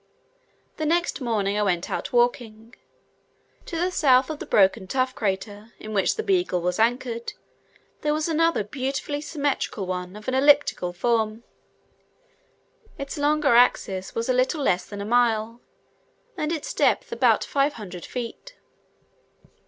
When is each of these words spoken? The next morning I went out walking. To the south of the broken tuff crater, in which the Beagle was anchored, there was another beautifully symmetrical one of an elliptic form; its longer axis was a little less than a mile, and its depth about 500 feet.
The 0.77 0.85
next 0.87 1.21
morning 1.21 1.59
I 1.59 1.61
went 1.61 1.87
out 1.91 2.11
walking. 2.11 2.73
To 3.67 3.77
the 3.77 3.91
south 3.91 4.31
of 4.31 4.39
the 4.39 4.47
broken 4.47 4.87
tuff 4.87 5.13
crater, 5.13 5.73
in 5.77 5.93
which 5.93 6.15
the 6.15 6.23
Beagle 6.23 6.59
was 6.59 6.79
anchored, 6.79 7.33
there 8.01 8.11
was 8.11 8.27
another 8.27 8.63
beautifully 8.63 9.21
symmetrical 9.21 9.85
one 9.85 10.15
of 10.15 10.27
an 10.27 10.33
elliptic 10.33 10.79
form; 10.95 11.43
its 12.97 13.19
longer 13.19 13.53
axis 13.53 14.15
was 14.15 14.27
a 14.27 14.33
little 14.33 14.63
less 14.63 14.87
than 14.87 15.01
a 15.01 15.05
mile, 15.05 15.61
and 16.35 16.51
its 16.51 16.73
depth 16.73 17.11
about 17.11 17.43
500 17.43 18.03
feet. 18.03 18.55